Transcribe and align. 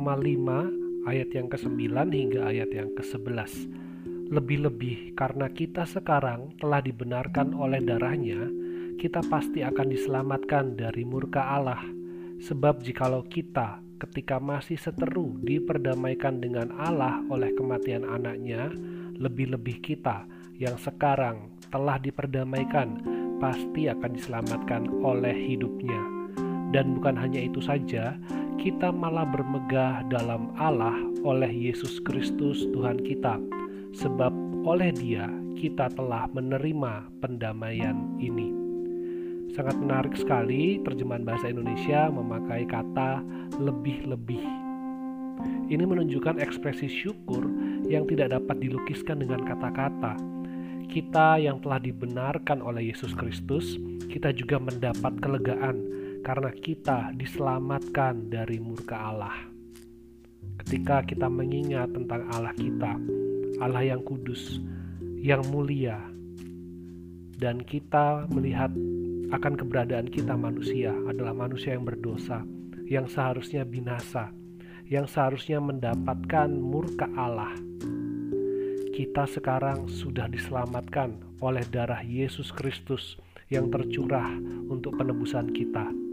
Roma 0.00 0.16
5 0.16 1.12
ayat 1.12 1.28
yang 1.36 1.52
ke-9 1.52 1.92
hingga 1.92 2.48
ayat 2.48 2.72
yang 2.72 2.88
ke-11. 2.96 3.68
Lebih-lebih 4.32 5.12
karena 5.12 5.52
kita 5.52 5.84
sekarang 5.84 6.56
telah 6.56 6.80
dibenarkan 6.80 7.52
oleh 7.52 7.84
darahnya, 7.84 8.48
kita 8.96 9.20
pasti 9.28 9.60
akan 9.60 9.92
diselamatkan 9.92 10.72
dari 10.72 11.04
murka 11.04 11.52
Allah. 11.52 11.84
Sebab 12.40 12.80
jikalau 12.80 13.28
kita 13.28 13.84
ketika 14.00 14.40
masih 14.40 14.80
seteru 14.80 15.36
diperdamaikan 15.44 16.40
dengan 16.40 16.72
Allah 16.80 17.20
oleh 17.28 17.52
kematian 17.52 18.08
anaknya, 18.08 18.72
lebih-lebih 19.20 19.84
kita 19.84 20.24
yang 20.56 20.80
sekarang 20.80 21.52
telah 21.68 22.00
diperdamaikan 22.00 23.04
pasti 23.36 23.92
akan 23.92 24.16
diselamatkan 24.16 24.88
oleh 25.04 25.36
hidupnya. 25.44 26.00
Dan 26.72 26.96
bukan 26.96 27.20
hanya 27.20 27.44
itu 27.44 27.60
saja, 27.60 28.16
kita 28.60 28.92
malah 28.92 29.24
bermegah 29.24 30.04
dalam 30.12 30.52
Allah 30.60 30.92
oleh 31.24 31.48
Yesus 31.48 31.96
Kristus 32.04 32.68
Tuhan 32.76 33.00
kita, 33.00 33.40
sebab 33.96 34.36
oleh 34.68 34.92
Dia 34.92 35.32
kita 35.56 35.88
telah 35.96 36.28
menerima 36.28 37.08
pendamaian 37.24 37.96
ini. 38.20 38.52
Sangat 39.56 39.80
menarik 39.80 40.12
sekali 40.12 40.76
terjemahan 40.84 41.24
bahasa 41.24 41.48
Indonesia 41.48 42.12
memakai 42.12 42.68
kata 42.68 43.24
lebih-lebih. 43.56 44.44
Ini 45.72 45.80
menunjukkan 45.80 46.36
ekspresi 46.36 46.86
syukur 46.86 47.48
yang 47.88 48.04
tidak 48.12 48.36
dapat 48.36 48.60
dilukiskan 48.60 49.24
dengan 49.24 49.40
kata-kata. 49.40 50.20
Kita 50.84 51.40
yang 51.40 51.64
telah 51.64 51.80
dibenarkan 51.80 52.60
oleh 52.60 52.92
Yesus 52.92 53.16
Kristus, 53.16 53.80
kita 54.12 54.36
juga 54.36 54.60
mendapat 54.60 55.16
kelegaan 55.24 55.80
karena 56.20 56.52
kita 56.52 57.12
diselamatkan 57.16 58.28
dari 58.28 58.60
murka 58.60 58.96
Allah. 58.96 59.36
Ketika 60.60 61.02
kita 61.04 61.26
mengingat 61.26 61.90
tentang 61.96 62.28
Allah 62.30 62.52
kita, 62.52 62.92
Allah 63.60 63.82
yang 63.84 64.04
kudus, 64.04 64.60
yang 65.20 65.40
mulia, 65.48 65.96
dan 67.40 67.64
kita 67.64 68.28
melihat 68.28 68.68
akan 69.32 69.54
keberadaan 69.56 70.12
kita 70.12 70.36
manusia 70.36 70.92
adalah 71.08 71.32
manusia 71.32 71.72
yang 71.72 71.88
berdosa, 71.88 72.44
yang 72.84 73.08
seharusnya 73.08 73.64
binasa, 73.64 74.28
yang 74.90 75.08
seharusnya 75.08 75.62
mendapatkan 75.62 76.50
murka 76.52 77.08
Allah. 77.16 77.56
Kita 78.90 79.24
sekarang 79.24 79.88
sudah 79.88 80.28
diselamatkan 80.28 81.40
oleh 81.40 81.64
darah 81.72 82.04
Yesus 82.04 82.52
Kristus 82.52 83.16
yang 83.48 83.72
tercurah 83.72 84.28
untuk 84.68 85.00
penebusan 85.00 85.50
kita. 85.56 86.09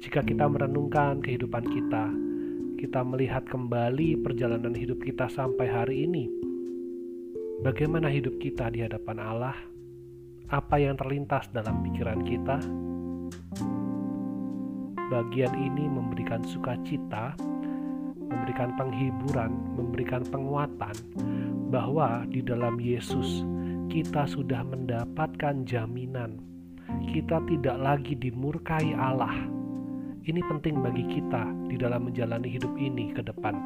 Jika 0.00 0.24
kita 0.24 0.48
merenungkan 0.48 1.20
kehidupan 1.20 1.64
kita, 1.68 2.04
kita 2.80 3.00
melihat 3.04 3.44
kembali 3.44 4.24
perjalanan 4.24 4.72
hidup 4.72 5.04
kita 5.04 5.28
sampai 5.28 5.68
hari 5.68 6.08
ini. 6.08 6.24
Bagaimana 7.60 8.08
hidup 8.08 8.40
kita 8.40 8.72
di 8.72 8.80
hadapan 8.80 9.20
Allah? 9.20 9.56
apa 10.50 10.82
yang 10.82 10.98
terlintas 10.98 11.46
dalam 11.54 11.82
pikiran 11.86 12.20
kita. 12.26 12.58
Bagian 15.10 15.54
ini 15.58 15.90
memberikan 15.90 16.42
sukacita, 16.42 17.34
memberikan 18.18 18.74
penghiburan, 18.78 19.50
memberikan 19.78 20.22
penguatan 20.26 20.94
bahwa 21.70 22.26
di 22.30 22.42
dalam 22.42 22.78
Yesus 22.78 23.46
kita 23.90 24.26
sudah 24.26 24.62
mendapatkan 24.66 25.66
jaminan. 25.66 26.38
Kita 27.10 27.42
tidak 27.46 27.76
lagi 27.78 28.14
dimurkai 28.18 28.94
Allah. 28.94 29.34
Ini 30.20 30.44
penting 30.44 30.84
bagi 30.84 31.00
kita 31.08 31.48
di 31.64 31.80
dalam 31.80 32.04
menjalani 32.04 32.52
hidup 32.52 32.76
ini 32.76 33.08
ke 33.16 33.24
depan. 33.24 33.56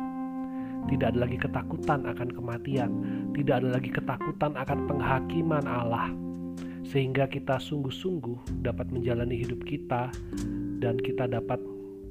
Tidak 0.86 1.10
ada 1.10 1.26
lagi 1.26 1.34
ketakutan 1.34 2.06
akan 2.06 2.30
kematian, 2.30 2.90
tidak 3.34 3.58
ada 3.58 3.74
lagi 3.74 3.90
ketakutan 3.90 4.54
akan 4.54 4.78
penghakiman 4.86 5.66
Allah 5.66 6.14
sehingga 6.86 7.26
kita 7.26 7.58
sungguh-sungguh 7.58 8.62
dapat 8.62 8.86
menjalani 8.94 9.34
hidup 9.34 9.66
kita 9.66 10.14
dan 10.78 10.94
kita 11.02 11.26
dapat 11.26 11.58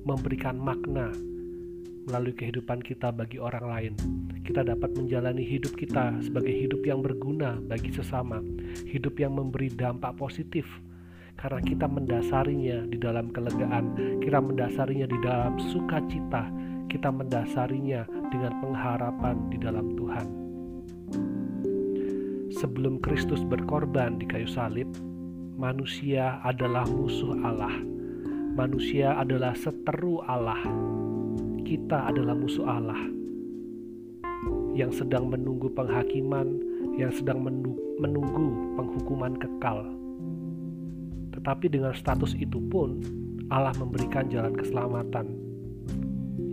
memberikan 0.04 0.60
makna 0.60 1.08
melalui 2.04 2.36
kehidupan 2.36 2.84
kita 2.84 3.16
bagi 3.16 3.40
orang 3.40 3.64
lain. 3.64 3.94
Kita 4.44 4.60
dapat 4.68 4.92
menjalani 5.00 5.40
hidup 5.40 5.72
kita 5.80 6.20
sebagai 6.20 6.52
hidup 6.52 6.84
yang 6.84 7.00
berguna 7.00 7.64
bagi 7.64 7.96
sesama, 7.96 8.44
hidup 8.92 9.16
yang 9.24 9.40
memberi 9.40 9.72
dampak 9.72 10.20
positif 10.20 10.68
karena 11.40 11.60
kita 11.64 11.86
mendasarinya 11.90 12.88
di 12.88 12.98
dalam 12.98 13.30
kelegaan, 13.34 13.86
kita 14.24 14.40
mendasarinya 14.40 15.08
di 15.08 15.20
dalam 15.22 15.54
sukacita, 15.72 16.48
kita 16.88 17.10
mendasarinya 17.12 18.08
dengan 18.32 18.54
pengharapan 18.64 19.36
di 19.52 19.58
dalam 19.60 19.94
Tuhan 19.98 20.44
sebelum 22.64 23.04
Kristus 23.04 23.44
berkorban 23.44 24.16
di 24.16 24.24
kayu 24.24 24.48
salib, 24.48 24.88
manusia 25.60 26.40
adalah 26.48 26.88
musuh 26.88 27.36
Allah. 27.44 27.76
Manusia 28.56 29.20
adalah 29.20 29.52
seteru 29.52 30.24
Allah. 30.24 30.64
Kita 31.68 32.08
adalah 32.08 32.32
musuh 32.32 32.64
Allah 32.64 33.02
yang 34.78 34.96
sedang 34.96 35.28
menunggu 35.28 35.68
penghakiman, 35.76 36.56
yang 36.96 37.12
sedang 37.12 37.44
menunggu 38.00 38.78
penghukuman 38.80 39.36
kekal. 39.36 39.84
Tetapi 41.34 41.66
dengan 41.68 41.98
status 41.98 42.38
itu 42.38 42.62
pun 42.70 43.02
Allah 43.50 43.74
memberikan 43.76 44.30
jalan 44.30 44.54
keselamatan, 44.54 45.34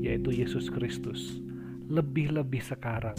yaitu 0.01 0.33
Yesus 0.33 0.73
Kristus. 0.73 1.39
Lebih-lebih 1.91 2.63
sekarang, 2.63 3.19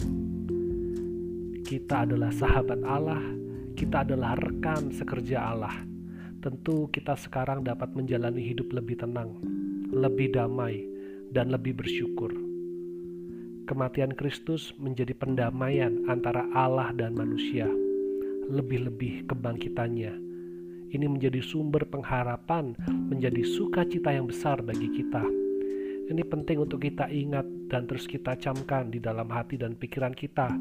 kita 1.62 2.04
adalah 2.08 2.32
sahabat 2.34 2.80
Allah, 2.82 3.20
kita 3.78 4.04
adalah 4.04 4.36
rekan 4.36 4.90
sekerja 4.90 5.40
Allah. 5.40 5.76
Tentu 6.42 6.90
kita 6.90 7.14
sekarang 7.14 7.62
dapat 7.62 7.94
menjalani 7.94 8.42
hidup 8.42 8.74
lebih 8.74 8.98
tenang, 8.98 9.38
lebih 9.94 10.34
damai, 10.34 10.82
dan 11.30 11.48
lebih 11.54 11.78
bersyukur. 11.78 12.34
Kematian 13.64 14.12
Kristus 14.12 14.74
menjadi 14.76 15.14
pendamaian 15.14 16.02
antara 16.10 16.44
Allah 16.52 16.90
dan 16.92 17.14
manusia, 17.14 17.70
lebih-lebih 18.50 19.30
kebangkitannya. 19.30 20.31
Ini 20.92 21.08
menjadi 21.08 21.40
sumber 21.40 21.88
pengharapan, 21.88 22.76
menjadi 22.86 23.40
sukacita 23.48 24.12
yang 24.12 24.28
besar 24.28 24.60
bagi 24.60 24.92
kita 24.92 25.24
ini 26.12 26.28
penting 26.28 26.60
untuk 26.60 26.84
kita 26.84 27.08
ingat 27.08 27.46
dan 27.72 27.88
terus 27.88 28.04
kita 28.04 28.36
camkan 28.36 28.92
di 28.92 29.00
dalam 29.00 29.32
hati 29.32 29.56
dan 29.56 29.72
pikiran 29.72 30.12
kita, 30.12 30.52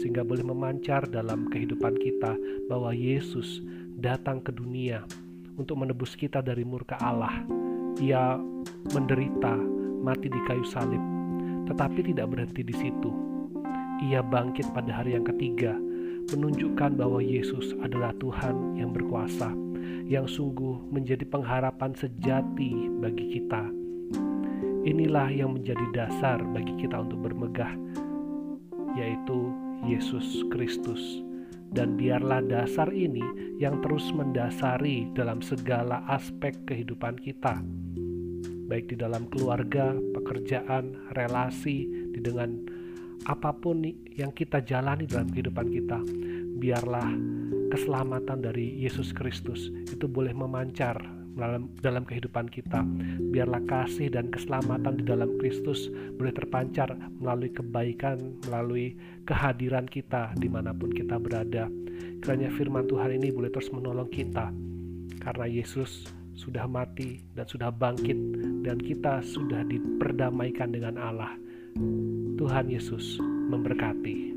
sehingga 0.00 0.24
boleh 0.24 0.40
memancar 0.40 1.04
dalam 1.10 1.50
kehidupan 1.52 1.98
kita 2.00 2.32
bahwa 2.72 2.94
Yesus 2.94 3.60
datang 4.00 4.40
ke 4.40 4.48
dunia 4.48 5.04
untuk 5.60 5.76
menebus 5.82 6.16
kita 6.16 6.40
dari 6.40 6.64
murka 6.64 6.96
Allah. 7.04 7.42
Ia 8.00 8.40
menderita, 8.96 9.54
mati 10.00 10.32
di 10.32 10.40
kayu 10.48 10.64
salib, 10.64 11.02
tetapi 11.68 12.14
tidak 12.14 12.32
berhenti 12.32 12.64
di 12.64 12.74
situ. 12.74 13.12
Ia 14.08 14.24
bangkit 14.24 14.72
pada 14.72 15.04
hari 15.04 15.20
yang 15.20 15.26
ketiga, 15.28 15.76
menunjukkan 16.32 16.96
bahwa 16.96 17.20
Yesus 17.20 17.76
adalah 17.84 18.16
Tuhan 18.16 18.80
yang 18.80 18.90
berkuasa, 18.90 19.52
yang 20.04 20.28
sungguh 20.28 20.92
menjadi 20.92 21.24
pengharapan 21.28 21.96
sejati 21.96 22.72
bagi 23.00 23.40
kita 23.40 23.84
Inilah 24.84 25.32
yang 25.32 25.56
menjadi 25.56 25.80
dasar 25.96 26.44
bagi 26.44 26.76
kita 26.76 27.08
untuk 27.08 27.24
bermegah, 27.24 27.72
yaitu 28.92 29.48
Yesus 29.88 30.44
Kristus. 30.52 31.24
Dan 31.72 31.96
biarlah 31.96 32.44
dasar 32.44 32.92
ini 32.92 33.24
yang 33.56 33.80
terus 33.80 34.12
mendasari 34.12 35.08
dalam 35.16 35.40
segala 35.40 36.04
aspek 36.12 36.52
kehidupan 36.68 37.16
kita, 37.16 37.64
baik 38.68 38.92
di 38.92 38.96
dalam 39.00 39.24
keluarga, 39.32 39.96
pekerjaan, 40.20 41.16
relasi, 41.16 41.88
di 42.12 42.20
dengan 42.20 42.60
apa 43.24 43.56
pun 43.56 43.88
yang 44.12 44.36
kita 44.36 44.60
jalani 44.60 45.08
dalam 45.08 45.32
kehidupan 45.32 45.66
kita. 45.72 45.98
Biarlah 46.60 47.08
keselamatan 47.72 48.44
dari 48.44 48.74
Yesus 48.80 49.14
Kristus 49.14 49.72
itu 49.88 50.04
boleh 50.04 50.34
memancar 50.34 50.96
dalam, 51.82 52.04
kehidupan 52.06 52.46
kita. 52.46 52.86
Biarlah 53.34 53.62
kasih 53.66 54.10
dan 54.10 54.30
keselamatan 54.30 55.02
di 55.02 55.04
dalam 55.06 55.34
Kristus 55.42 55.90
boleh 56.14 56.30
terpancar 56.30 56.94
melalui 57.18 57.50
kebaikan, 57.50 58.38
melalui 58.46 58.94
kehadiran 59.26 59.86
kita 59.90 60.32
di 60.38 60.46
mana 60.46 60.70
pun 60.70 60.94
kita 60.94 61.18
berada. 61.18 61.66
Kiranya 62.22 62.50
firman 62.54 62.88
Tuhan 62.88 63.20
ini 63.20 63.34
boleh 63.34 63.52
terus 63.52 63.68
menolong 63.68 64.08
kita, 64.08 64.48
karena 65.20 65.46
Yesus 65.46 66.08
sudah 66.34 66.66
mati 66.66 67.22
dan 67.36 67.46
sudah 67.46 67.70
bangkit, 67.70 68.16
dan 68.64 68.80
kita 68.80 69.20
sudah 69.22 69.62
diperdamaikan 69.66 70.72
dengan 70.72 70.96
Allah. 70.98 71.32
Tuhan 72.34 72.70
Yesus 72.70 73.18
memberkati. 73.22 74.33